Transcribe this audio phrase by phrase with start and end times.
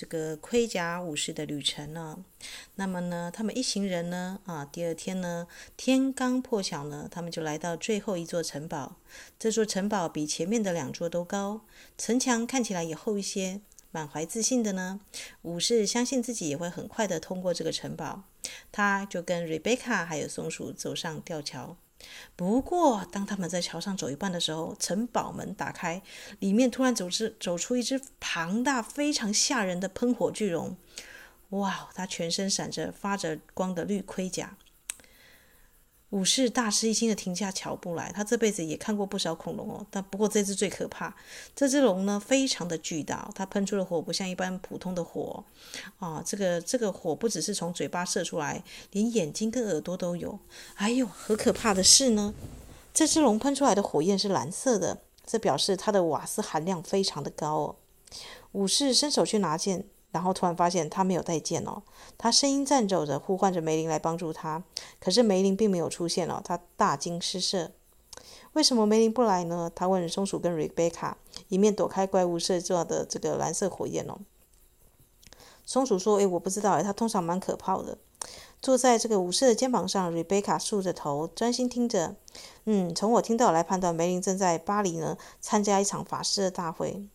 [0.00, 2.24] 这个盔甲武士的旅程呢。
[2.76, 5.46] 那么呢，他们一行人呢，啊，第二天呢，
[5.76, 8.96] 天刚破晓呢，他们就来到最后一座城堡。
[9.38, 11.66] 这座城堡比前面的两座都高，
[11.98, 13.60] 城墙看起来也厚一些。
[13.90, 15.00] 满怀自信的呢，
[15.42, 18.22] 武士相信自己也会很快的通过这个城堡。
[18.72, 21.76] 他就跟瑞贝卡还有松鼠走上吊桥。
[22.36, 26.02] 不过，当他们在桥上走一半的时候，城堡门打开，
[26.38, 30.76] 里面突然走出走出一只庞大、非常吓人的喷火巨龙。
[31.50, 31.88] 哇！
[31.94, 34.56] 它全身闪着发着光的绿盔甲。
[36.10, 41.14] 武士大吃一惊的停下脚步来，他这辈子也看过不少恐龙哦，但不过这只最可怕。
[41.54, 45.44] 这只龙呢，非常的巨大，它喷出的火不像一般普通的火，
[45.98, 50.38] 啊，这个这个火不只是从嘴巴射出来，连眼睛跟耳朵都有。
[50.74, 52.34] 哎呦，很可怕的是呢，
[52.92, 57.76] 这只龙喷出来的火焰是蓝色的，这表示它的瓦斯含量非常的高哦。
[58.52, 59.84] 武士伸手去拿剑。
[60.10, 61.82] 然后突然发现他没有带剑哦，
[62.18, 64.62] 他声音颤抖着呼唤着梅林来帮助他，
[65.00, 67.70] 可是梅林并没有出现哦，他大惊失色。
[68.54, 69.70] 为什么梅林不来呢？
[69.74, 71.16] 他问松鼠跟瑞贝卡，
[71.48, 74.18] 一面躲开怪物射出的这个蓝色火焰哦。
[75.64, 77.96] 松鼠说：“诶，我不知道诶，他通常蛮可怕的。”
[78.60, 82.16] 坐在这个武士的肩膀上，瑞贝卡竖着头专心听着。
[82.64, 87.06] 嗯，从我听到来判断，梅林正在巴黎呢参加一场法师的大会。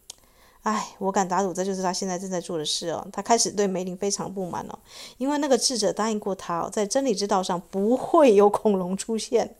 [0.65, 3.07] 哎，我敢打赌，这就是他现在正在做的事哦。
[3.13, 4.79] 他开始对梅林非常不满哦，
[5.19, 9.55] 因为那个智者答应过他哦，在真理之道上不会有恐龙出现。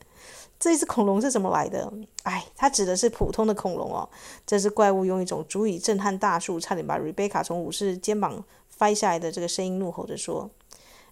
[0.60, 1.94] 这只恐龙是怎么来的？
[2.24, 4.10] 哎，他指的是普通的恐龙哦。
[4.48, 8.44] 这只怪物用一种足以震撼大树、差点把瑞贝卡从武士肩膀
[8.76, 10.50] 摔下来的这个声音怒吼着说。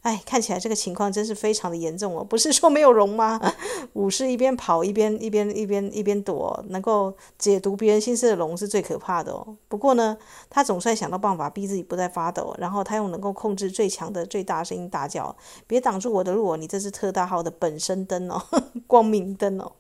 [0.04, 2.24] 哎，看起来这个情况真是非常的严重哦！
[2.24, 3.40] 不是说没有龙吗？
[3.94, 9.56] 武士一边跑一边一边一边一边躲，能够解读别人心思的龙是最可怕的哦。
[9.70, 10.18] 不过呢，
[10.50, 15.34] 他总算想到办法逼自己不再发抖，然后他用能够控制最强的最大声音大叫
[15.66, 16.58] ：“别挡住我的路哦！
[16.58, 18.42] 你这是特大号的本身灯哦，
[18.86, 19.72] 光明灯哦！”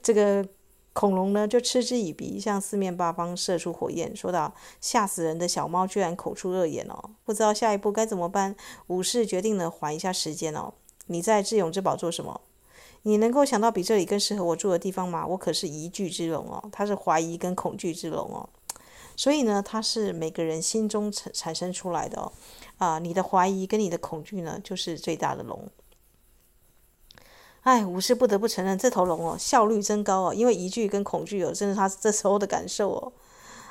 [0.00, 0.46] 这个。
[0.96, 7.10] 恐龙呢，就嗤之以鼻，向四面八方射出火焰，说道：“吓死人的小猫居然口出恶言哦！
[7.22, 8.56] 不知道下一步该怎么办。”
[8.88, 10.72] 武士决定呢，缓一下时间哦。
[11.08, 12.40] 你在智勇之堡做什么？
[13.02, 15.26] 你能够想到比这里更适合我住的地方吗？
[15.26, 18.48] 我可是疑惧之龙哦，它是怀疑跟恐惧之龙哦，
[19.14, 22.32] 所以呢，它是每个人心中产产生出来的哦。
[22.78, 25.68] 啊，你的怀疑跟你的恐惧呢，就是最大的龙。
[27.66, 33.12] 哎，武士不得不承认，这头龙哦，效率真高哦，因为疑惧跟恐惧哦，真是他这时候的感受哦。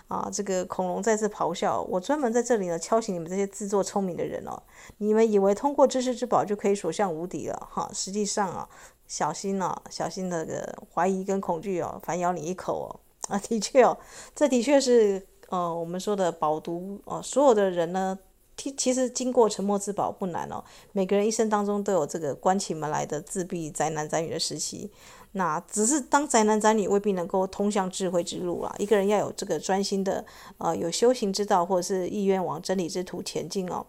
[0.10, 4.62] 啊，这个恐龙再次咆哮，我专门在这里呢，敲醒你们这些自作聪明的人哦。
[4.98, 7.90] 你们以为通过知识之宝就可以所向无敌了哈？
[7.94, 8.68] 实际上啊，
[9.08, 13.00] 小心哦，小心那个怀疑跟恐惧哦，反咬你一口哦。
[13.30, 13.98] 啊，的确哦，
[14.36, 18.20] 这的确是呃，我们说的饱读哦，所有的人呢。
[18.58, 24.90] 其其实经过沉默之堡不难哦，每个人一生当中都有这个关起门来的自闭宅男宅女的时期，
[25.34, 28.74] 那只是当宅男宅女未必能够通向智慧之路啊。
[28.80, 30.24] 一个人要有这个专心的，
[30.58, 33.86] 呃，有修行之道或者是意愿往真理之途前进哦。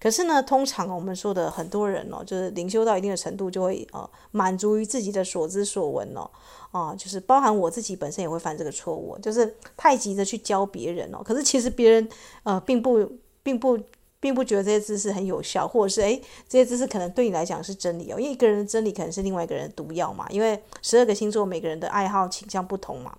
[0.00, 6.30] 可是呢，通常我们说的很多人哦，就是灵修到一定的程度，就会呃满足于自己的所知所闻哦，
[6.70, 11.20] 啊，就是包含我自己本身也会犯这个错误，就是太急着去教别人哦。
[11.22, 12.08] 可是其实别人
[12.44, 13.06] 呃并不
[13.42, 13.78] 并不。
[14.20, 18.18] 并不觉得这些知识很有效，或者是诶，这些知识可能对你来讲是真理哦。
[18.18, 20.26] 因为一个人的真理可能是另外一个人的毒药嘛。
[20.30, 23.16] 因为十二个星座每个人的爱好倾向不同嘛，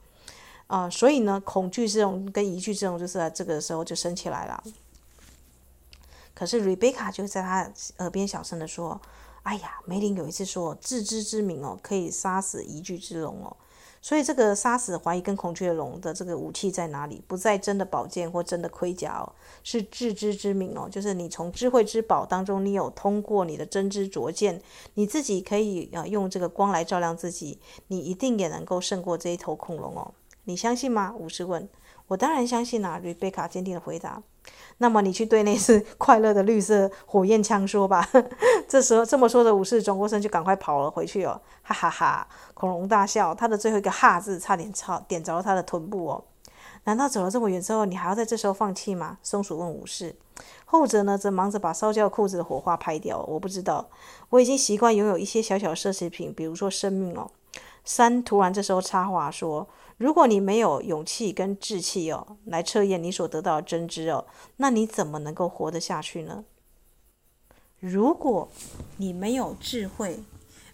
[0.67, 4.63] 啊、所以呢，恐惧这种跟疑惧这种，就是在这个时候就升起来了。
[6.33, 8.99] 可是瑞贝卡就在他耳边小声的说
[9.43, 13.55] ：“哎呀，梅林有一次说，自知之明哦，可以杀死疑惧之龙哦。”
[14.01, 17.21] 所以，这个杀死怀疑跟孔雀龙的这个武器在哪里？
[17.27, 24.61] 不在真的宝剑或真的盔甲哦，是自知之明哦，就是你从智慧之宝当中，你有通过你的真知灼见，
[24.93, 30.13] 你自己可以啊用这个光来照亮自己，你一定也能够胜过这一头恐龙哦。
[30.45, 31.13] 你相信吗？
[31.17, 31.67] 武士问。
[32.07, 34.23] 我当然相信啊，瑞贝卡坚定的回答。
[34.79, 38.05] 那么你去对那只 快乐的绿色火焰枪说吧。
[38.67, 42.27] 这时候这么说的武士转过身就赶快跑了回去哦，哈哈哈！
[42.53, 46.23] 恐龙大笑，他的最后一个“哈”字差点超点着了他的臀部哦。
[46.85, 49.17] 难道走了这么远之后，你还要在这时候放弃吗？
[49.21, 50.15] 松鼠问武士。
[50.65, 53.19] 后者呢，则忙着把烧焦裤子的火花拍掉。
[53.27, 53.89] 我不知道，
[54.29, 57.29] 我已经习惯拥有一些小小奢侈品，比如说生命哦。
[57.83, 59.67] 三突然这时候插话说。
[59.99, 64.25] 如果你没有勇气跟志气哦，来测验你所得到的真知哦，
[64.55, 66.45] 那你怎么能够活得下去呢？
[67.81, 68.49] 如果
[68.95, 70.23] 你没有智慧、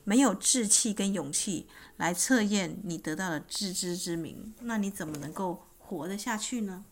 [0.04, 1.68] 没有志气跟勇气
[1.98, 6.86] 来测验你得到的自知之明，那你怎么能够活得下去呢？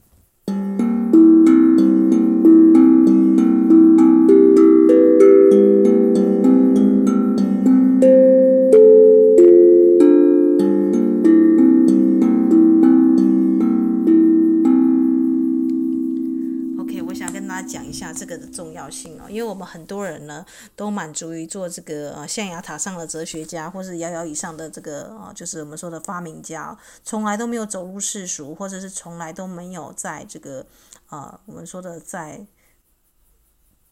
[17.53, 20.43] 大家讲一下这个的重要性哦，因为我们很多人呢
[20.75, 30.65] 都满足于做这个呃象牙塔上的哲学家，或是遥遥以上的这个、呃，就是我们说的发明家，从来都没有走入世俗，或者是从来都没有在这个
[31.09, 32.43] 呃我们说的在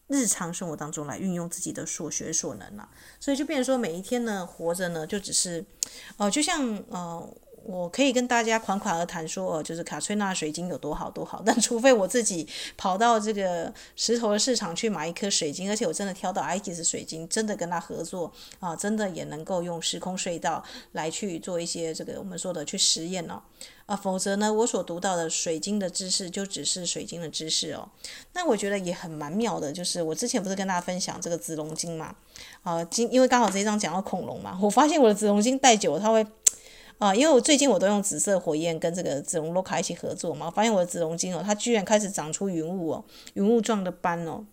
[0.08, 2.88] 日常生活当中来运用自己的所学所能了，
[3.20, 5.64] 所以就变成说每一天呢活着呢就只是
[6.16, 7.32] 呃就像呃。
[7.64, 20.62] 我可以跟大家款款而谈说，哦就是卡翠娜水晶有多好多好，但除非我自己跑到这个石头的市场去买一颗水晶，而且我真的挑到埃及斯水晶，真的跟他合作啊，真的也能够用时空隧道
[20.92, 23.40] 来去做一些这个我们说的去实验哦，
[23.86, 27.88] 啊，否则呢，我所读到的水晶的知识就只是水晶的知识哦。
[28.32, 32.14] 那我觉得也很蛮妙的，就是我之前不是跟大家分享这个紫龙晶嘛，
[32.62, 36.26] 啊，今因为刚好这一章讲到恐龙嘛，我发现我的紫龙晶戴久了，它会。
[37.02, 43.04] 啊，因为我最近我都用紫色火焰跟这个紫龙洛卡一起合作嘛，我发现我的紫龙晶哦，它居然开始长出云雾哦，
[43.34, 44.46] 云雾状的斑哦。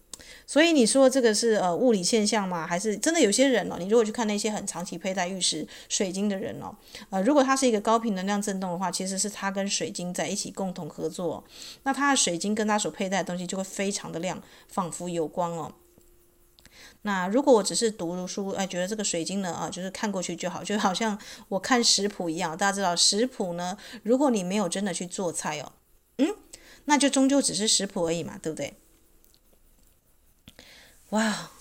[0.47, 2.65] 所以你说这个是呃物理现象吗？
[2.65, 3.75] 还是真的有些人哦？
[3.77, 6.75] 你如果去看那些很长期佩戴玉石水晶的人哦，
[7.11, 11.43] 呃，如果他是一个高频能量震动的话，其实是他跟水晶在一起共同合作，
[11.83, 15.71] 那他的水晶跟他所佩戴的东西就会非常的亮，仿佛有光哦。
[17.03, 21.17] 那如果我只是读书，哎，觉得这个水晶呢，啊，就是看过去就好，就好像
[21.47, 22.57] 我看食谱一样。
[22.57, 25.71] 大家知道食谱呢，如果你没有真的去做菜哦，
[26.17, 26.35] 嗯，
[26.85, 28.73] 那就终究只是食谱而已嘛，对不对？
[31.11, 31.51] 哇，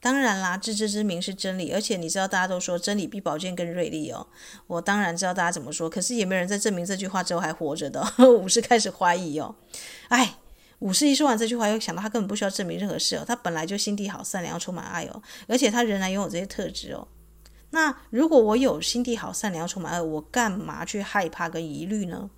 [0.00, 4.26] 当然啦，自知之明是真理，而且你知道大家都说真理比宝剑更锐利哦。
[4.66, 8.04] 我当然知道大家怎么说，可是也没有人在证明这句话之后还活着的，
[8.42, 9.54] 我是开始怀疑哦，
[10.08, 10.38] 哎。
[10.82, 17.06] 武士一说完这句话，又想到他根本不需要证明任何事哦，他本来就心地好、善良、充满爱哦，而且他仍然拥有这些特质哦。
[17.70, 22.28] 那如果我有心地好、善良、充满爱，我干嘛去害怕跟疑虑呢？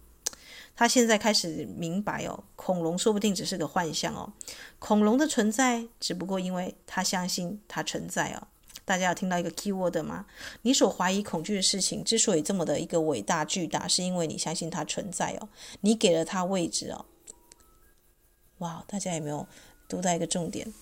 [0.76, 4.30] 他现在开始明白哦，恐龙说不定只是个幻象哦，
[4.78, 8.48] 恐龙的存在只不过因为他相信它存在哦。
[8.84, 10.26] 大家有听到一个 key word 吗？
[10.60, 15.48] 你所怀疑恐惧的事情之所以这么的一个伟大巨大，是因为你相信它存在哦，
[15.80, 17.06] 你给了它位置哦。
[18.58, 19.46] 哇，大家有没有
[19.88, 20.72] 读到一个重点？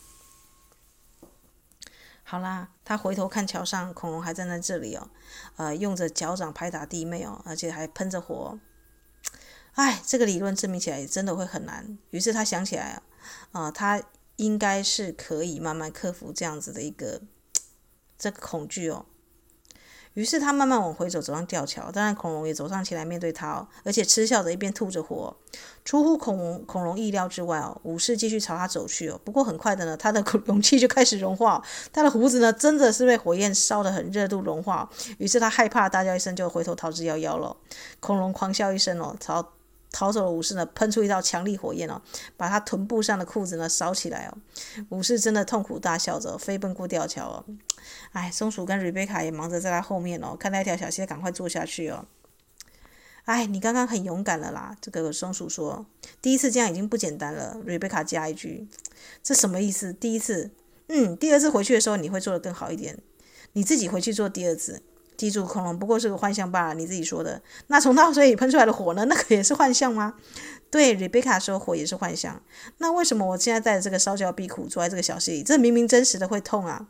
[2.25, 5.11] 好啦，他回头看桥上，恐龙还站在这里哦，
[5.57, 8.59] 呃，用着脚掌拍打地面哦，而且还喷着火。
[9.73, 11.99] 哎，这个理论证明起来也真的会很难。
[12.11, 13.03] 于是他想起来啊，
[13.53, 14.03] 啊、呃，他
[14.37, 17.23] 应该是可以慢慢克服这样子的一个
[18.19, 19.07] 这个恐惧哦。
[20.15, 21.91] 于是他慢慢往回走，走上吊桥。
[21.91, 25.35] 当然，恐龙也走上前来面对他哦，而且嗤笑着一边吐着火。
[25.85, 29.21] 出乎恐龙恐龙意料之外哦，武士继续朝他走去哦。
[29.25, 31.63] 不过很快的呢，他的容器就开始融化，
[31.93, 34.89] 他的胡子呢真的是被火焰烧得很热度融化。
[35.19, 37.57] 于是他害怕，大叫一声就回头逃之夭夭了。
[38.01, 39.53] 恐龙狂笑一声哦，朝。
[39.93, 42.01] 逃走的武士呢，喷出一道强力火焰哦，
[42.37, 44.39] 把他臀部上的裤子呢烧起来哦。
[44.89, 47.45] 武士真的痛苦大笑着，飞奔过吊桥哦。
[48.13, 52.07] 哎，松鼠跟瑞贝卡也忙着在他后面哦，看那条小溪，赶快坐下去哦。
[53.25, 55.87] 哎，你刚刚很勇敢了啦，这个松鼠说，
[56.21, 57.59] 第一次这样已经不简单了。
[57.65, 58.67] 瑞贝卡加一句，
[59.23, 59.93] 这什么意思？
[59.93, 60.51] 第一次，
[60.89, 62.99] 嗯，第二次回去的时候你会做得更好一点。
[63.53, 64.83] 你自己回去做第二次。
[65.23, 67.41] 记住，恐龙不过是个幻象罢了，你自己说的。
[67.69, 69.05] 那从它水里喷出来的火呢？
[69.05, 70.15] 那个也是幻象吗？
[70.69, 72.43] 对，瑞贝卡说火也是幻象。
[72.79, 75.43] 那为什么我现在带着这个烧焦鼻孔坐在这个小溪里？
[75.45, 76.89] 这明明真实的会痛啊！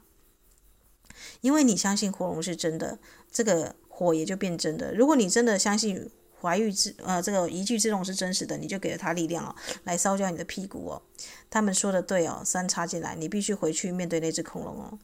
[1.43, 2.99] 因为你相信火龙是真的，
[3.31, 4.95] 这个火也就变真的。
[4.95, 6.11] 如果你真的相信
[6.41, 11.03] 怀玉之呃这个一句之龙是真实的，你就给了他力量哦，来烧焦你的屁股哦。
[11.51, 14.99] 他们说的对哦，三插进来，你必须回去面对那只恐龙哦。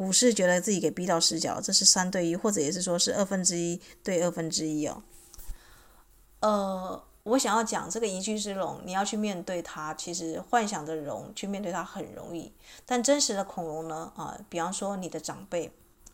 [0.00, 5.02] 武士觉得自己给逼到死角，这是三对一，或者也是说是二分之一对二分之一哦。
[6.40, 12.50] 呃，我想要讲这个宜居之龙，你要去面对它，其实幻想的龙去面对它很容易，
[12.86, 14.10] 但真实的恐龙呢？
[14.16, 15.70] 啊、比方说你的长辈。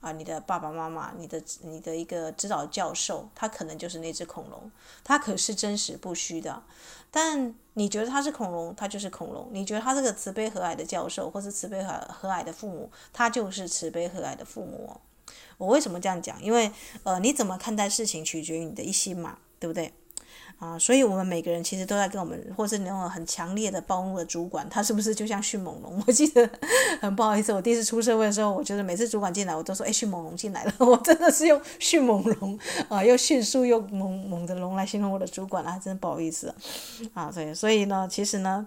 [0.07, 4.71] 啊，你的爸爸妈妈，你的你的一个指导教授，他可能就是那只恐龙，
[5.03, 6.63] 他可是真实不虚的。
[7.11, 15.01] 但你觉得他是恐龙，他就是恐龙；你觉得他是个慈悲和蔼的教授，或是慈悲和和蔼的父母，他就是慈悲和蔼的父母。
[15.59, 16.41] 我为什么这样讲？
[16.41, 16.71] 因为
[17.03, 19.93] 呃，你怎么看待事情，取决于你的一心嘛，对不对？
[20.59, 26.01] 啊，所以我们每个人其实都在跟我们，或是那种很强烈的暴怒的主管，他是不是就像迅猛龙？
[26.07, 26.49] 我记得
[27.01, 30.73] 很不好意思，我第一次出社会的时候，我觉得每次主管进来，我都说，哎，迅猛龙进来了。
[30.81, 32.59] 我真的是用迅猛龙
[32.89, 36.55] 啊，又迅速又猛猛的龙来形容我的主管啊，真的不好意思
[37.13, 37.31] 啊。
[37.35, 38.67] 对，所以呢，其实呢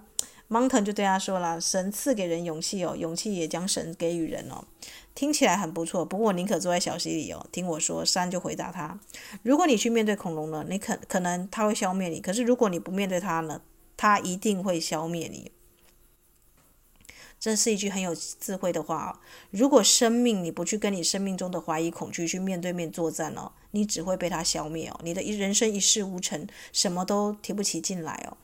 [0.50, 4.64] ，Mountain 就对他说了，神赐给人勇气哦，勇气也将神给予人哦。
[5.14, 7.46] 听起来很不错，不过宁可坐在小溪里哦。
[7.50, 8.98] 听我说，山就回答他：
[9.42, 13.62] 如果你去面对恐龙了，你可可能他会消灭你；可是如果你不面对他呢，
[13.96, 15.50] 他一定会消灭你。
[17.38, 19.10] 这是一句很有智慧的话哦。
[19.50, 25.00] 如果生命你不去跟你生命中的怀疑、恐惧去面对面作战哦，你只会被他消灭哦。
[25.02, 28.36] 你的人生一事无成，什么都提不起劲来哦。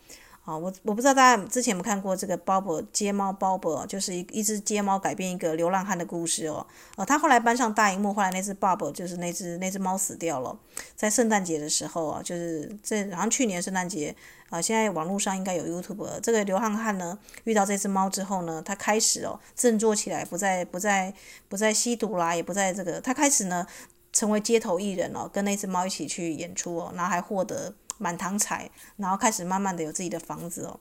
[0.47, 6.65] 啊，我我不知道大家之前有没有看过这个 Bob 街猫 Bob，就是一一只街猫改编一个流浪汉的故事哦。
[6.95, 10.57] 呃，他后来搬上大荧幕，后来那只 Bob 就是那只那只猫死掉了，
[10.95, 14.15] 在圣诞节的时候啊，就是这好像去年圣诞节
[14.49, 16.21] 啊，现在网络上应该有 YouTube。
[16.21, 21.12] 这个流浪汉呢，遇到这只猫之后呢，他开始哦振作起来，不再不再
[21.49, 23.67] 不再吸毒啦，也不再这个，他开始呢
[24.12, 27.75] 成为街头艺人哦，跟那只猫一起去演出哦，然后还获得。
[27.99, 30.81] 满堂彩，然后开始慢慢的有自己的房子哦。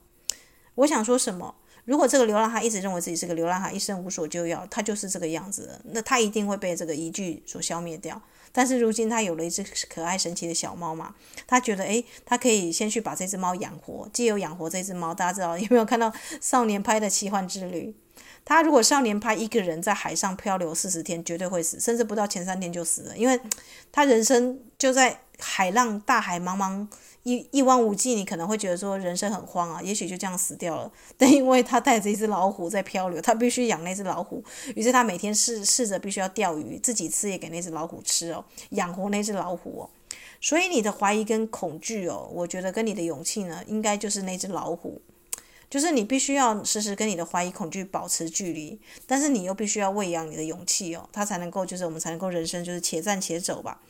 [0.76, 1.54] 我想说什么？
[1.86, 8.20] 如果这个流浪汉一直认为自己是个流浪汉，一生无所救药，他就是这个样子，那他一定会被这个疑惧所消灭掉。
[8.50, 11.14] 但是如今他有了一只可爱神奇的小猫嘛，
[11.46, 17.94] 他觉得诶，他可以先去把这只猫养活，既有养活这只猫，大家知道有没有看到少年派的奇幻之旅？
[18.44, 23.40] 他如果少年派一个人在海上漂流四十天，绝对会死，甚至不到前三天就死了，因为
[23.92, 25.20] 他人生就在。
[25.38, 26.86] 海浪、大海茫茫
[27.22, 30.90] 一一望无际，你可能会觉得说人生很慌啊，也许就这样死掉了。
[31.18, 34.42] 但因为他带着一只老虎在漂流，他必须养那只老虎，
[34.74, 39.90] 于是他每天试试着必须要钓鱼，自己吃也给那只老虎吃哦，养活那只老虎哦。
[40.40, 45.00] 所以你的怀疑跟恐惧哦，我觉得跟你的勇气呢，应该就是那只老虎，
[45.68, 53.80] 就是你必须要时时跟你的怀疑恐惧保持距离，但是你又必须要喂养你的勇气哦，他才能够就是我们才能够人生就是且战且走吧。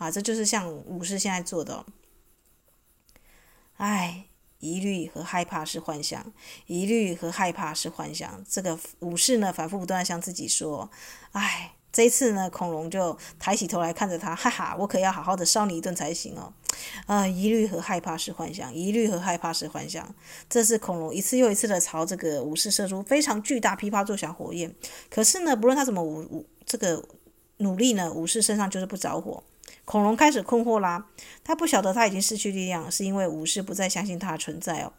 [0.00, 1.84] 啊，这就是像武士现在做的。
[3.76, 4.24] 哎，
[4.58, 6.32] 疑虑和害怕是幻想，
[6.66, 8.42] 疑虑和害怕是幻想。
[8.48, 10.90] 这个武士呢，反复不断地向自己说
[11.32, 16.54] ：“哎，这一次呢，恐龙就抬起头来看着他，哈哈，我可要好好的烧你一顿才行哦。”
[17.04, 20.14] 啊，疑虑和害怕是幻想，疑虑和害怕是幻想。
[20.48, 24.74] 这是恐龙一次又一次的朝这个武士射出非常巨大、噼啪作响火焰。
[25.10, 27.04] 可是呢，不论他怎么武武这个
[27.58, 29.42] 努力呢，武士身上就是不着火。
[29.90, 31.04] 恐龙开始困惑啦，
[31.42, 34.92] 他不晓得他已经失去力量，是因为武士不再相信他的存在哦。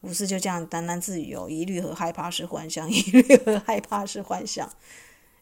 [0.00, 4.66] 武士就这样喃喃自语哦：“疑虑和害怕是幻想， 疑虑和害怕是幻想。”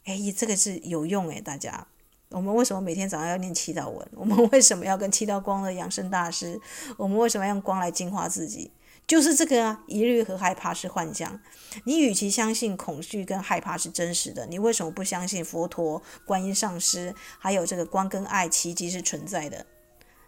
[0.07, 1.87] 哎，这个是有用哎，大家，
[2.31, 4.09] 我们为什么每天早上要念祈祷文？
[4.17, 6.61] 我们为什么要跟七道光的养生大师？
[6.97, 8.73] 我们为什么要用光来净化自己？
[9.11, 11.41] 就是这个啊，疑虑和害怕是幻象。
[11.83, 19.67] 你与其相信恐惧跟害怕是真实的，你为什么不相信佛陀、观音上师，还有这个光跟爱奇迹是存在的？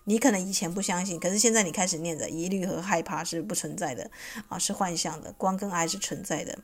[0.02, 4.10] 你可能以前不相信，可是现在你开始念着，疑虑和害怕是不存在的
[4.48, 6.58] 啊，是幻象的，光跟爱是存在的。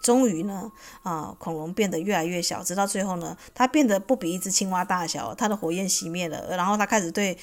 [0.00, 0.70] 终于呢，
[1.02, 7.36] 啊，恐龙变得越来越小，直到最后呢，它变得不比一只青蛙大小，它的火焰熄灭了，然后它开始对。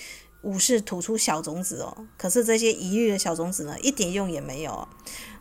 [0.44, 4.88] 武士吐出小种子哦，可是这些疑虑的小种子呢，一点用也没有。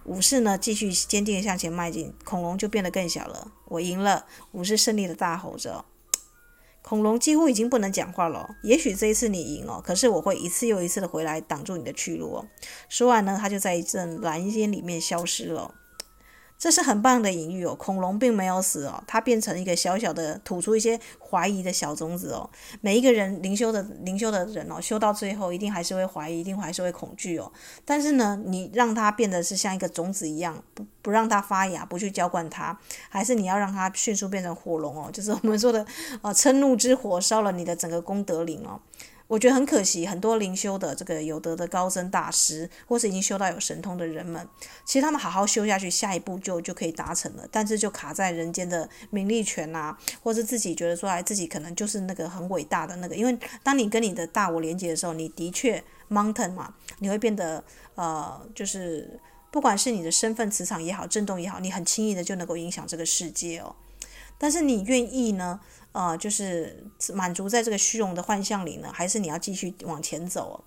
[0.05, 3.53] 武士呢，继续坚定地向前迈进，恐龙就变得更小了。
[3.67, 5.85] 我赢了，武士胜利的大吼着。
[6.83, 8.57] 恐龙几乎已经不能讲话了。
[8.65, 12.47] 也许这一次你赢哦，可是我会一次又一次的回来挡住你的去路哦。
[12.89, 15.75] 说完呢，他就在一阵蓝烟里面消失了。
[16.63, 22.49] 这是很棒的隐喻哦，恐龙并没有死哦，它变成一个小小的吐出一些怀疑的小种子哦。
[22.81, 27.51] 每一个人灵修的灵修的人哦，修到最后一定还是会怀疑，一定还是会恐惧哦。
[27.85, 32.79] 但是呢，你让它变得是像一个种子一样，不不让它发芽，不去浇灌它，
[33.09, 35.85] 还是你要让它迅速变成火龙哦，就是我们说的
[36.21, 38.79] 呃，嗔怒之火烧了你的整个功德林哦。
[39.33, 44.47] 我觉得很可惜，很多灵修的这个有德的高僧大师，或是已经修到有神通的人们，
[44.85, 47.49] 其实他们好好修下去，下一步就就可以达成了。
[47.51, 53.17] 但是就卡在人间的名利权啊，或是自己觉得说，哎，自己可能就是那个很伟大的那个。
[53.17, 59.19] 因为当你跟你的大我连接的时候，你的确 mountain 嘛，你会变得呃，就是
[59.51, 63.75] 不管是你的身份磁场也好，震动也好，你很轻易的就能够影响这个世界哦。
[64.37, 65.59] 但是你愿意呢？
[65.93, 66.85] 呃，就是
[67.15, 70.65] 满足在这个虚荣的幻象里呢，还是你要继续往前走？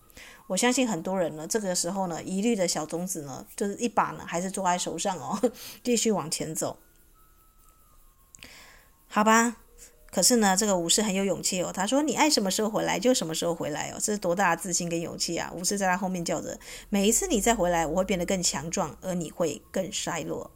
[0.48, 5.51] 我相信很多人呢，这个时候呢，疑虑的小种子呢，就是一把呢，还是捉在手上哦，
[5.84, 6.77] 继续往前走。
[9.08, 9.58] 好吧，
[10.12, 15.51] 可是呢，这个武士很有勇气哦，他说：“你爱什么时候回来就什么时候回来哦。”这是多大的自信跟勇气啊！
[15.55, 20.51] 武士在他后面叫着：“每一次你再回来，我会变得更强壮，而你会更衰落。”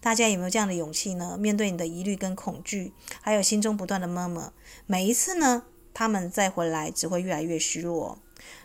[0.00, 1.36] 大家有没有这样的勇气呢？
[1.38, 4.52] 面对你的疑虑跟恐惧，还有心中不断的闷闷
[4.86, 8.18] 每一次呢，他们再回来只会越来越虚弱。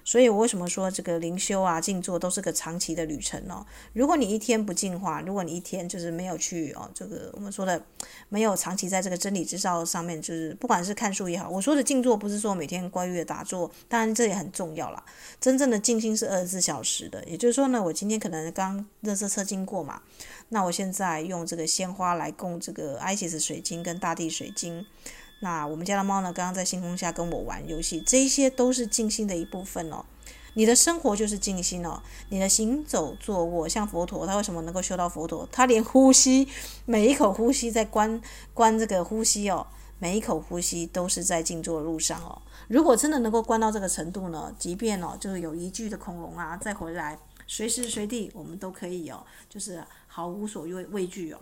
[0.03, 3.65] 所以我为什么说这个灵修啊、静坐都是个长期的旅程呢？
[3.93, 7.81] 如果你一天不进化，如果你一天就是没有去哦，这个我们说的
[8.29, 15.03] 没有长期在这个真理之上上面，就是不管是看书也好，我说的静坐不是说每天规律的打坐，当然这也很重要啦。
[15.39, 20.01] 真正的静心是二十四小时的，也就是说呢，我今天可能刚热车车经过嘛，
[20.49, 24.85] 那我现在用这个鲜花来供这个艾希斯水晶跟大地水晶。
[25.41, 30.05] 那我们家的猫呢，刚刚在星空下跟我玩游戏，这些都是静心的一部分哦。
[30.53, 35.47] 你的生活就是静心哦，你的行走坐卧，像佛陀，他为什么能够修到佛陀？
[35.51, 36.47] 他连呼吸，
[36.85, 38.21] 每一口呼吸在观
[38.53, 39.65] 观这个呼吸哦，
[39.97, 42.41] 每一口呼吸都是在静坐的路上哦。
[42.67, 47.17] 如果真的能够观到这个程度呢，即便哦，就是有一具的恐龙啊再回来，
[47.47, 51.39] 随时随地我们都可以哦，就是毫无所畏畏惧哦。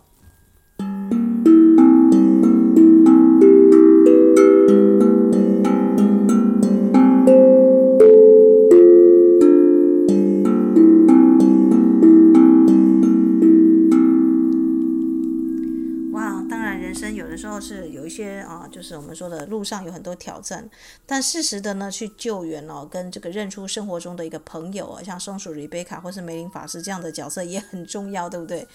[18.89, 20.69] 是我们说的路上有很多挑战，
[21.05, 28.67] 但适时的呢去救援哦，跟这个认出生活中的一个朋友啊，像松鼠瑞贝卡或是梅林法师这样的角色也很重要，对不对？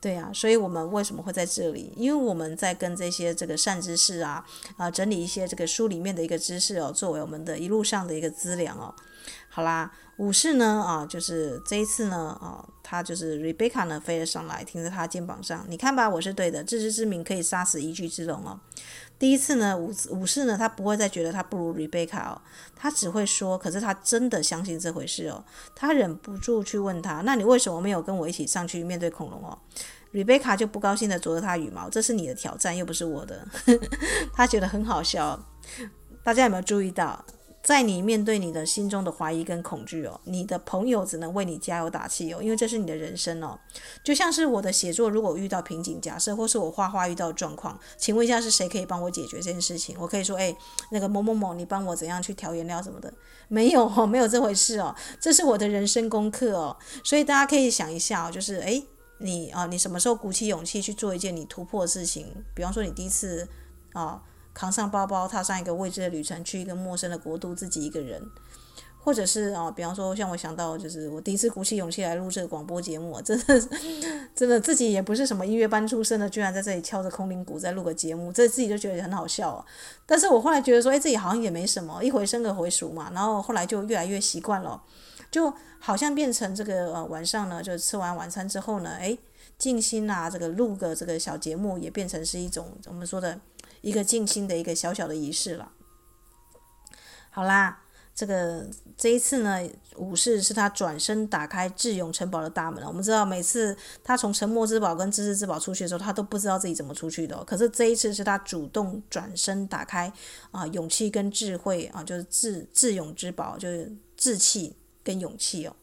[0.00, 1.92] 对呀、啊，所以我们为什么会在这里？
[1.96, 4.44] 因为我们在跟这些这个善知识啊
[4.76, 8.94] 啊整理一些这个书里面的一个知识哦，作为我们的一路上的一个资粮哦。
[9.48, 9.90] 好啦。
[10.18, 15.64] 武士呢啊，就是这一次呢啊，他就是 Rebecca 呢飞了上来，停在他肩膀上。
[15.68, 18.60] 你看吧，我是对的，自知之明可以杀死一具之龙哦。
[19.22, 22.34] 第一次呢，武武士呢，他不会再觉得他不如丽贝卡哦，
[22.74, 25.44] 他只会说，可是他真的相信这回事哦。
[25.76, 29.56] 他忍不住去问他，那你为什么没有跟我一起上去面对恐龙哦
[30.10, 33.46] 丽贝卡就不高兴的啄着他羽毛，这是你的挑战，又不是我的。
[34.34, 35.40] 他觉得很好笑，
[36.24, 37.24] 大家有没有注意到？
[37.62, 43.56] 在你面对你的心中的怀疑跟恐惧哦，你的朋友只能为你加油打气哦，因为这是你的人生哦。
[44.02, 49.96] 就像是我的写作，如果遇到瓶颈，假设或是我画画遇到状况，请问一下是谁可以帮我解决这件事情？
[50.00, 50.52] 我可以说，哎，
[50.90, 53.14] 那个某某某，你帮我怎样去调颜料什么的？
[53.46, 56.76] 没有哦，没有这回事哦，这是我的人生功课哦。
[57.04, 58.82] 所以大家可以想一下哦，就是哎，
[59.18, 62.26] 你啊，你什么时候鼓起勇气去做一件你突破的事情？
[62.56, 63.46] 比方说你第一次
[63.92, 64.20] 啊。
[64.54, 68.22] 扛上包包，踏上一个未知的旅程，去一个陌生的国度，自己一个人，
[69.02, 73.68] 或者是啊，比方说像我想到，就是我第一次鼓起勇气来录这个广播节目，真的，
[74.34, 79.64] 真的自己也不是什么音乐班出身的，居然在这里敲着空灵鼓在录个节目，这自己就觉得很好笑啊。
[80.06, 84.80] 但是我后来觉得说，哎，自己好像也没什么，一回生二回熟嘛，然后后来就越来越习惯了，
[85.30, 89.16] 就好像变成这个呃晚上呢，就吃完晚餐之后呢，哎，
[89.58, 93.40] 静心啊，这个录个这个小节目也变成是一种我们说的。
[93.82, 95.70] 一个静心的一个小小的仪式了。
[97.28, 97.82] 好啦，
[98.14, 98.66] 这个
[98.96, 99.60] 这一次呢，
[99.96, 102.84] 武士是他转身打开智勇城堡的大门。
[102.84, 107.42] 我们知道，每次他从沉默之宝跟知识之宝出去的时候，他都不知道自己怎么出去的。
[107.44, 110.12] 可是这一次是他主动转身打开
[110.50, 115.74] 啊，勇气跟智慧啊，就是智智勇之宝，就是志气跟勇气哦。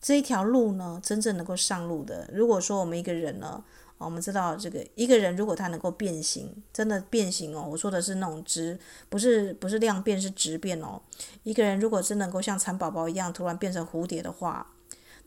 [0.00, 3.64] 这一条路呢，真正能够上路的，如果说我们一个人呢。
[4.06, 11.00] 我们知道这个一个人如果他能够变形，真的变形哦，我说的是那种质，不是不是量变，是质变哦。
[11.42, 14.66] 一个人如果真能够像蚕宝宝一样突然变成蝴蝶的话，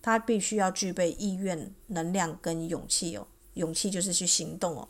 [0.01, 3.27] 他必须要具备意愿、能量跟勇气哦。
[3.53, 4.87] 勇气就是去行动哦。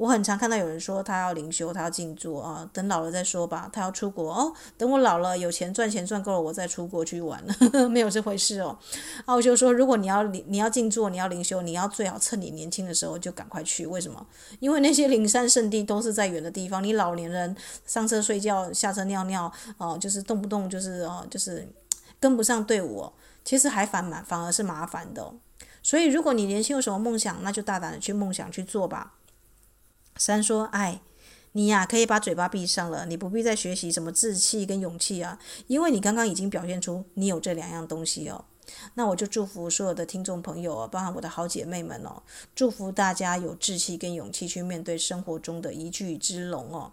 [0.00, 3.68] 我很常看到有人说他要灵修，他要静坐啊，等老了再说吧。
[3.70, 7.44] 他要出国哦，等我老了有钱赚钱赚够了，我再出国去玩。
[7.90, 8.78] 没有这回事哦。
[9.26, 13.86] 啊，我就说，如果你要你要静坐，你要灵修，你要最好趁你年轻的时候就赶快去。
[13.86, 14.26] 为什么？
[14.58, 21.68] 因为那些灵山圣地都是在远的地方，你老年人上车睡觉，下车尿尿，哦、啊，就是动不动就是哦、啊，就是
[22.18, 23.12] 跟不上队伍，
[23.44, 25.30] 其实还反蛮反而是麻烦的。
[25.82, 29.12] 所以，如果你年轻有什么梦想，那就大胆的去梦想去做吧。
[30.20, 31.00] 三说：“哎，
[31.52, 38.44] 你呀，可以把嘴巴闭上了，你不必再学习什么志气跟勇气啊，因为你刚刚已经表现出你有这两样东西哦。
[38.94, 42.22] 那我就祝福所有的听众朋友哦，包含我的好姐妹们哦，
[42.54, 46.92] 祝福大家有志气跟勇气去面对生活中的一具之龙哦。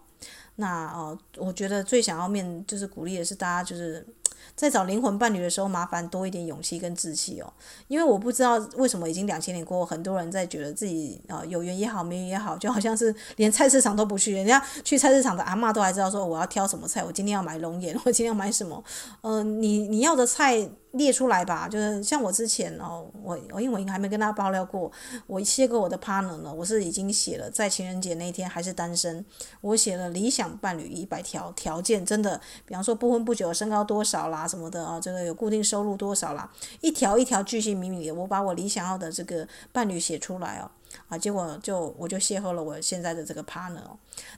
[0.56, 4.06] 那哦，我觉得最想要面就是鼓励的是大家就是。”
[4.56, 7.52] 在找灵魂伴侣的时候，麻烦多一点勇气跟志气哦。
[7.86, 14.32] 因为我不知道为什么已经两千年过后，很多人在觉得自己啊有缘也好，没缘也好，就好像是连菜市场都不去。
[14.32, 18.82] 人家去菜市场的阿嬷都还知道说我要挑什么菜，我今天要买龙眼，我今天要买什么。
[19.22, 24.90] 嗯、你你要的菜列出来吧，就是像我之前哦，我我因为我还没跟大家爆料过，
[25.26, 29.24] 我写过我的 partner 呢，我是已经写了，在情人节那天还是单身，
[29.60, 40.70] 我写了理想伴侣一百条条件，真的，比方说不婚不久，身高多少啦什么的啊，这个有固定收入多少啦，一条一条巨细靡遗的，我把我理想要的这个伴侣写出来哦。
[41.08, 43.80] 啊，结果就我就邂逅了我现在的这个 partner。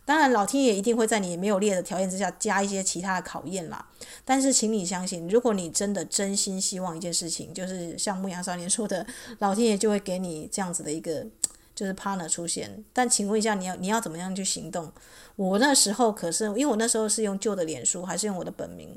[0.05, 3.85] 当然，老天爷一定会在你没有列的条件之下加一些其他的考验啦。
[4.25, 9.05] 但是，请你相信，如果你真的真心希望一件事情，就是像牧羊少年说的，
[9.41, 11.27] 老天爷就会给你这样子的一个
[11.75, 12.85] 就是 partner 出现。
[12.93, 14.93] 但请问一下，你要你要怎么样去行动？
[15.37, 18.97] 我那时候可是因为我那时候是用旧的脸书，还是用我的本名？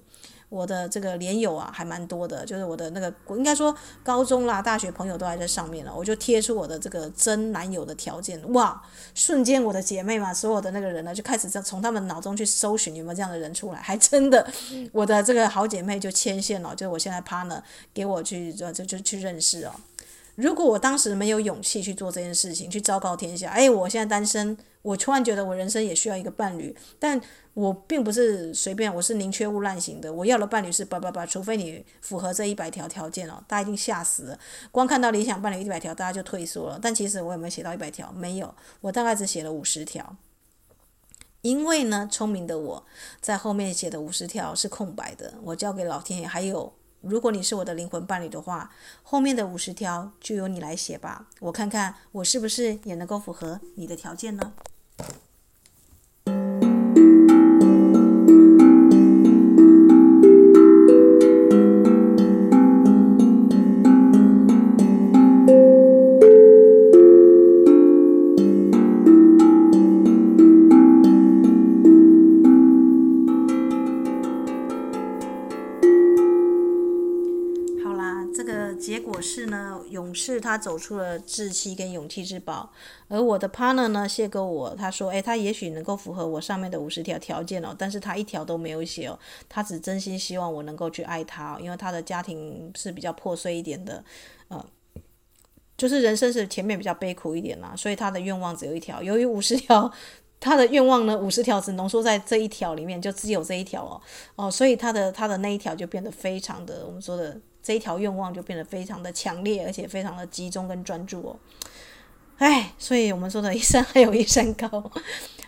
[0.54, 5.92] 我的这个连友啊，还蛮多的，就是我的那个，应该说高中啦、大学朋友都还在上面了。
[5.92, 8.80] 我就贴出我的这个真男友的条件，哇，
[9.16, 14.48] 瞬间我的姐妹嘛，所有的那个人呢，就开始在从他们脑中去搜寻有没有这样的人出来，还真的，
[14.92, 17.60] 我的这个好姐妹就牵线了，就是我现在 partner
[17.92, 19.72] 给我去就就去认识哦。
[20.36, 27.22] 如果我当时没有勇气去做这件事情，去昭告天下，哎，我现在单身，我突然觉得我人生也需要一个伴侣，但
[27.54, 34.40] 我并不是随便，我是宁缺毋滥型的，我要的伴侣是叭叭叭，除非你符合这一百条条件哦，大家一定吓死了，
[34.72, 36.80] 光看到理想伴侣一百条，大家就退缩了。
[36.82, 38.12] 但其实我有没有写到一百条？
[38.12, 40.16] 没有，我大概只写了五十条，
[41.42, 42.86] 因为呢，聪明的我
[43.22, 46.74] 在后面写的五十条是空白的，我交给老天爷，还有。
[47.04, 48.72] 如果你是我的灵魂伴侣的话，
[49.04, 54.54] 后面的五十条就由你来写吧，我看看我是不是也能够符合你的条件呢？
[80.34, 82.72] 是他走出了志气跟勇气之宝，
[83.08, 89.18] 而我的 partner 呢，谢哥我，他说，诶，他也许能够符合我上面的五十条条件哦，但是他一条都没有写哦，
[89.48, 94.04] 他只真心希望我能够去爱他，因为他的家庭是比较破碎一点的，
[94.48, 94.66] 呃，
[95.78, 99.92] 就是人生是前面比较悲苦一点啦，所以他的愿望只有一条，由于五十条，
[100.40, 104.02] 他的愿望呢，五十条只浓缩在这一条里面，就只有这一条哦，
[104.36, 107.40] 哦，所以他的他的那一条就变得非常的，我们说的。
[107.64, 111.40] 这一条愿望就变得非常的强烈，而且非常的集中跟专注哦。
[112.38, 114.92] 哎，所以我们说的一山还有一山高，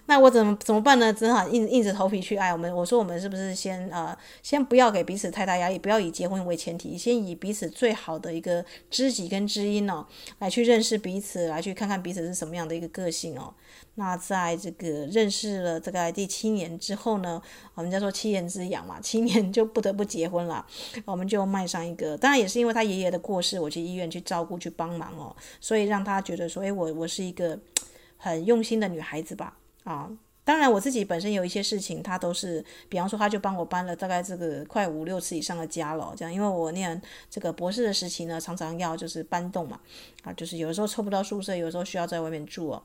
[0.06, 1.12] 那我怎么怎么办呢？
[1.12, 2.54] 只好硬硬着头皮去爱。
[2.54, 10.06] 我们我说我们是不是先呃，先不要给彼此太大压力，不要以结婚为前提，先以彼此最好的一个知己跟知音哦，
[10.39, 13.54] 来去认识彼此，来去看看彼此是什么样的一个个性哦。
[13.97, 17.41] 那在这个认识了这个第七年之后呢，
[17.75, 20.65] 我们叫做七年之痒嘛，七年就不得不结婚了，
[21.05, 22.17] 我们就迈上一个。
[22.17, 27.58] 当然也是因为他爷爷的过世，我去医院去照顾去帮忙哦，所以让他觉得说，哎，我我是一个
[28.17, 29.58] 很用心的女孩子吧。
[29.86, 30.12] 啊，
[30.43, 39.79] 当然我自己本身有一些事情，他都是，比方说他就帮我搬了大概这个快五六次以上的家了，这样，因为我念这个博士的时期呢，常常要就是搬动嘛，
[40.23, 42.84] 啊，就是有的时候抽不到宿舍，有的时候需要在外面住哦。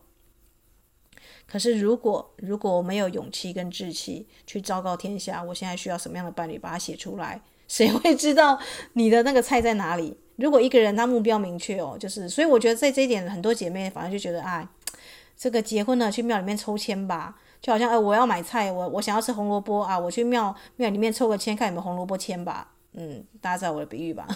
[1.51, 8.57] 可是，如果如果我没有勇气跟志气去昭告天下，我现在需要什么样的伴侣，把它写出来，谁会知道
[8.93, 10.17] 你的那个菜在哪里？
[10.37, 14.67] 如果一个人他目标明确哦，就是，所以我觉得在这一点，很多姐妹反而就觉得，哎，
[15.37, 22.73] 这个结婚了去庙里面抽签吧，就好像，哎，我要买菜，我我想要吃红萝卜啊，我去庙庙里面抽个签，看有没有红萝卜签吧。
[22.93, 24.27] 嗯，大家知道我的比喻吧？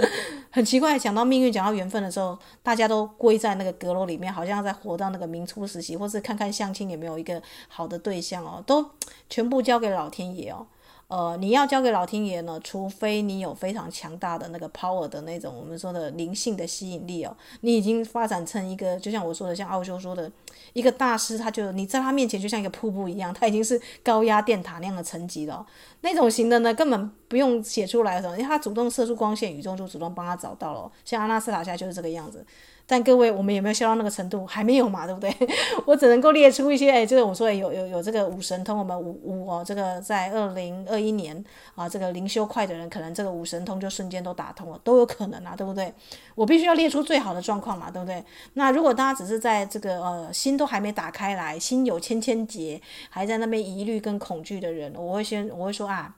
[0.52, 8.84] 很奇怪，讲到命运，讲到缘分的时候，大家都归在那个阁楼里面，好像在活到那个明初时期，或是看看相亲有没有一个好的对象哦，都
[9.30, 10.66] 全部交给老天爷哦。
[11.08, 20.30] 呃，你要交给老天爷呢，除非你有非常强大的那个 power 的那种我们说的灵性的吸引力哦，你已经发展成一个，就像我说的，像奥修说的
[20.72, 25.66] 一个大师，他就你在他面前就像一个瀑布一样，他已经是高压电塔那样的层级了。
[26.00, 30.92] 那种型的呢，根本不用写出来的，因为他主动射出光线，宇宙就主动帮他找到了。
[31.02, 32.44] 像阿纳斯塔夏就是这个样子。
[32.84, 34.44] 但各位，我们有没有笑到那个程度？
[34.44, 35.34] 还没有嘛，对不对？
[35.86, 41.42] 我只能够列出一些，哎，这个我说有有有这个五神通，我们五五哦，这个在二零二一年
[41.74, 45.90] 啊，这个灵修快的人，可能这个五神通就瞬间都打通了，都有可能啊，对不对？
[46.34, 48.22] 我必须要列出最好的状况嘛，对不对？
[48.54, 56.14] 那如果大家只是在这个呃心都还没打开来，心有千千结，还在那边疑虑跟恐惧的人，我会先我会说啊。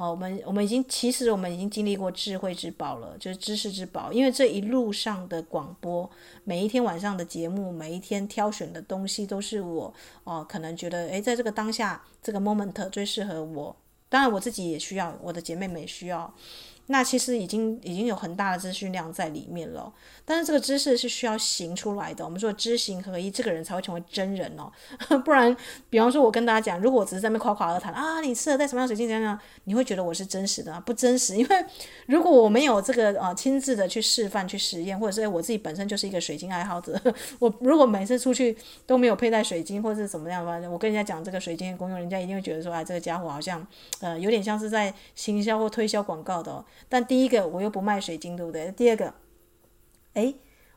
[0.00, 4.10] 哦，我们我们已经其实我们已经经历过智慧之宝了，就是知识之宝。
[4.10, 6.10] 因为这一路上的广播，
[6.42, 9.92] 每一天晚上的节目，每一天挑选的东西，都是我
[10.24, 13.76] 哦，可能觉得诶，在这个当下这个 moment 最适合我。
[14.08, 16.32] 当然我自己也需要，我的姐妹们也需要。
[16.92, 19.92] 那其实已经已经有很大的资讯量在里面了，
[20.24, 22.24] 但是这个知识是需要行出来的。
[22.24, 24.68] 我们说知行合一，这个人才会成为真人哦。
[25.24, 25.56] 不然，
[25.88, 30.80] 比方说，我跟大家讲，如果我只是在那夸夸而谈啊，你适合戴什么样水晶怎样怎样，你会觉得我是真实的吗？
[30.80, 31.36] 不真实。
[31.36, 31.64] 因为
[32.06, 37.00] 如果我没有这个呃亲自的去示范、去实验，或者是我自己本身就是一个水晶爱好者，
[37.38, 43.64] 我如果每次出去都没有佩戴水晶，或者是怎么样的话，我跟人家讲这个水晶的功用，人家一定会觉得说，啊，这个家伙好像
[44.00, 46.64] 呃有点像是在行销或推销广告的。
[46.88, 48.72] 但第一个我又不卖水晶，对不对？
[48.72, 49.12] 第二个，
[50.14, 50.34] 诶，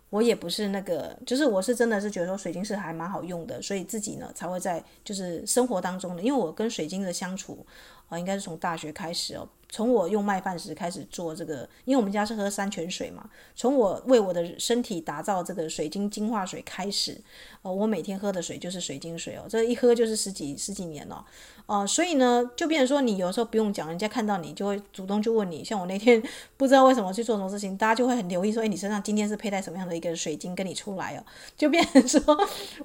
[0.09, 7.65] 我也不是那个，就是我是真的是觉得说水晶是还蛮好用的，所以自己呢才会在就是生活当中呢，因为我跟水晶的相处
[8.09, 9.47] 啊，应该是从大学开始哦。
[9.69, 13.27] 从我用麦饭石开始做这个，因为我们家是喝山泉水嘛。
[13.55, 17.19] 从我为我的身体打造这个水晶净化水开始，
[17.63, 21.25] 呃，我每天喝的水就是水晶水哦，这一喝就是十几十几年了，
[21.65, 25.63] 呃，所以呢，就变成说你有时候不用讲，人家看到你就会主动就问你。
[25.63, 26.21] 像我那天
[26.57, 31.23] 不知道为什么去做什么事情，大家就会很留意说，哎，你身上今天是佩戴什么样的一个水晶跟你出来哦，
[31.57, 32.21] 就变成说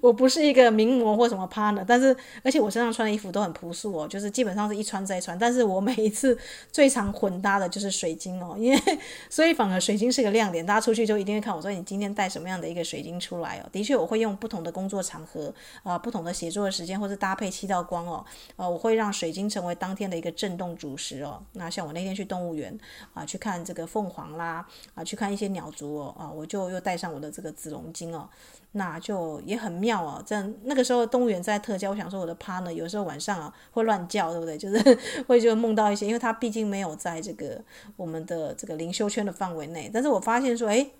[0.00, 6.38] 我不是一个名模或什么 partner，但是而且我身上穿的衣服都很朴素哦，就是基本上是一穿再穿，但是我每一次。
[6.70, 8.80] 最常混搭的就是水晶哦，因为
[9.28, 13.68] 所以反而水晶是个亮点，大家出去就一定会看我说，你今天带什么样的一个水晶出来哦。
[13.72, 18.24] 的确，我会用不同的工作场合啊、不同的写作的时间，或者搭配七道光哦，
[18.56, 21.42] 呃，我会让水晶成为当天的一个震动主食哦。
[21.52, 22.76] 那像我那天去动物园
[23.14, 28.28] 啊、去看这个凤凰啦，啊、去看一些鸟族哦，啊、我就又带上我的这个紫龙晶哦。
[28.72, 34.58] 那就也很妙哦，这样那个时候动物园在特教，我想说我的 partner 有时候晚上啊会乱叫，对不对？
[34.58, 37.58] 就是 会就梦到一些，因为他毕竟没有在这个
[37.96, 39.90] 我们的这个灵修圈的范围内。
[39.92, 40.92] 但是我发现说，诶，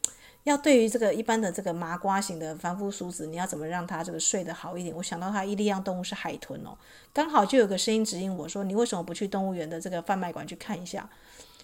[0.45, 4.97] 要对于这个一般的这个麻瓜型的凡夫俗子，你要怎么让他这个睡得好一点？
[4.97, 6.77] 我想到他一例样动物是海豚哦，
[7.13, 11.09] 刚好就有个声音指引我说，你为什么不去动物园的这个贩卖馆去看一下？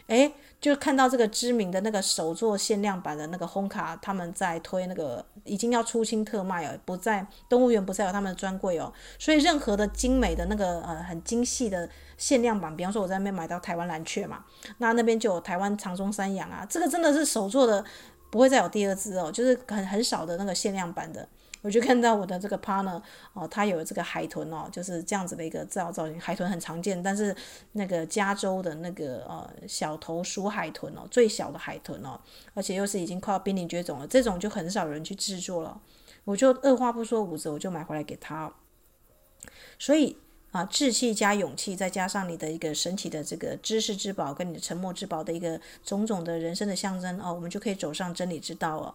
[0.09, 8.93] 诶，就看到这个知名的那个手作限量版的那个烘卡，他们在推那个已经要出清特卖了，不在动物园不再有他们的专柜哦。
[9.19, 14.45] 所以任何的精美的那个呃很精细的限量版，比方说我在那边买到台湾蓝雀嘛，
[14.77, 17.83] 那那边就有台湾长鬃山羊啊，这个真的是手作的，
[18.35, 21.29] 不会再有第二只哦，就是很很少的那个限量版的。
[21.63, 23.01] 我就看到我的这个 partner
[23.33, 26.21] 哦，他有这个海豚哦，就是这样子的一个造造型。
[26.21, 27.33] 海豚很常见，但是
[27.75, 32.21] 那个加州的那个呃小头鼠海豚哦，最小的海豚哦，
[32.55, 35.81] 而且又是已经快要濒临绝种了，这种就很少人去制作了。
[36.25, 38.53] 我就二话不说五折，我就买回来给他。
[39.79, 40.19] 所以。
[40.55, 48.95] 啊，志气加勇气，再加上你的一个神奇的这个知识之宝，跟你的沉默之宝的一个种种的人生的象征哦，我们就可以走上真理之道哦。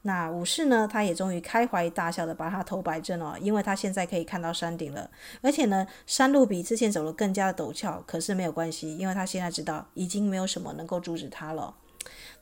[0.00, 5.10] 那武士呢，他也终于开怀大笑的把他头摆正哦，因为他现在可以看到山顶了，
[5.42, 11.74] 而且呢，山路比之前走得更加的陡峭，可是没有关系，因为他现在知道已经没有什么能够阻止他了。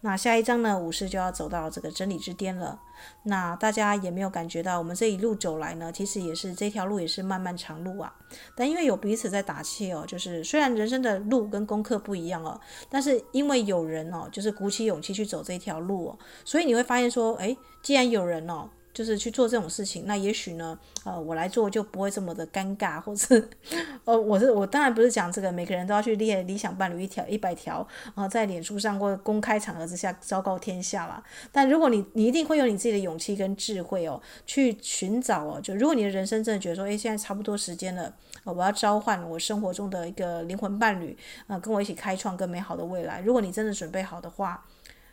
[0.01, 2.81] 那下一章呢，武士就要走到这个真理之巅了。
[3.25, 8.13] 那大家也没有感觉到，我们这一路走来呢，其实也是这条路也是漫漫长路啊。
[8.57, 18.69] 但因为有彼此在打气哦，就是虽然人生的路跟功课不一样哦，但是因为有人哦，就是鼓起勇气去走这条路哦，所以你会发现说，诶，既然有人哦。
[18.95, 23.49] 就是去做这种事情，那也许呢，呃，我来做就不会这么的尴尬，或是，
[24.05, 27.79] 呃，我是我当然不是讲这个，每个人都要去列理想伴侣一条一百条，
[28.15, 31.23] 啊、呃，在脸书上或公开场合之下昭告天下啦。
[31.51, 43.21] 但如果你你一定会有你自己的勇气跟智慧哦，去寻找哦，就如果你的人生真的觉得说，诶，现在差不多时间了，我要召唤我生活中的一个灵魂伴侣，啊、呃，跟我一起开创更美好的未来。
[43.23, 44.63] 如果你真的准备好的话，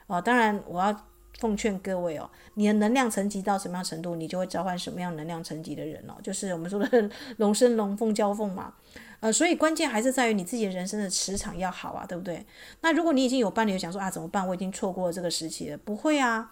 [0.07, 1.05] 啊、呃，当然我要。
[1.39, 8.73] 奉劝各位哦，你的能量层级到什么样程度，你就会召唤什么样能量层级的人哦， 就是我们说的 龙生龙，凤交凤嘛。
[9.21, 12.45] 呃，所以关键还是在于你自己的人生的磁场要好啊，对不对？
[12.81, 14.47] 那如果你已经有伴侣，想说啊怎么办？
[14.47, 15.77] 我已经错过了这个时期了。
[15.77, 16.51] 不会啊，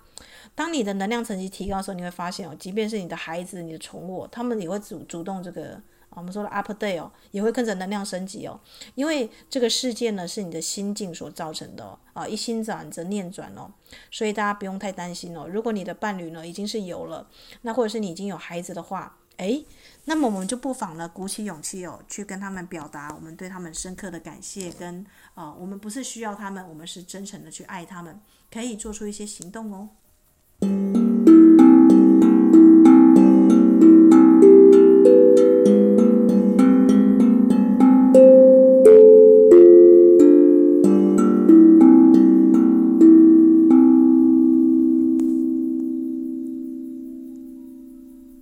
[0.53, 5.81] 当你的能量层级提高的时候，你会发现哦，即便是你的孩子、你的宠物，他们也会主主动这个。
[6.17, 8.59] 我们说的 update 哦，也会跟着能量升级哦，
[8.95, 13.71] 因为这个世界呢是你的心境所造成的哦，啊，一心转则念转哦，
[14.09, 15.47] 所以大家不用太担心哦。
[15.47, 17.27] 如果你的伴侣呢已经是有了，
[17.61, 19.63] 那或者是你已经有孩子的话，诶，
[20.05, 28.19] 那么我们就不妨呢鼓起勇气哦，去跟他们表达我们对他们深刻的感谢跟啊，我们不是需要他们，我们是真诚的去爱他们，
[28.51, 29.89] 可以做出一些行动哦。